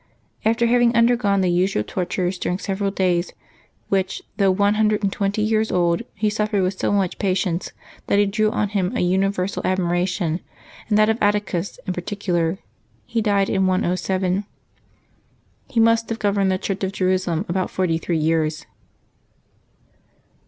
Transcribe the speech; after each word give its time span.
After 0.43 0.65
having 0.65 0.95
undergone 0.95 1.41
the 1.41 1.51
usual 1.51 1.83
tortures 1.83 2.39
during 2.39 2.57
several 2.57 2.89
days, 2.89 3.33
which, 3.89 4.23
though 4.37 4.49
one 4.49 4.73
hundred 4.73 5.03
and 5.03 5.13
twenty 5.13 5.43
years 5.43 5.71
old, 5.71 6.01
he 6.15 6.27
suffered 6.27 6.63
with 6.63 6.79
so 6.79 6.91
much 6.91 7.19
patience 7.19 7.71
that 8.07 8.17
he 8.17 8.25
drew 8.25 8.49
on 8.49 8.69
him 8.69 8.97
a 8.97 9.01
universal 9.01 9.61
admiration, 9.63 10.39
and 10.89 10.97
that 10.97 11.07
of 11.09 11.19
Atticus 11.21 11.77
in 11.85 11.93
particular, 11.93 12.57
he 13.05 13.21
died 13.21 13.47
in 13.47 13.67
107. 13.67 14.43
He 15.67 15.79
must 15.79 16.09
have 16.09 16.17
gov 16.17 16.33
erned 16.33 16.49
the 16.49 16.57
Church 16.57 16.83
of 16.83 16.93
Jerusalem 16.93 17.45
about 17.47 17.69
forty 17.69 17.99
three 17.99 18.17
years. 18.17 18.65